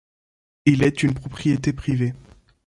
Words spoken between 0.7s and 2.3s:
est une propriété privée.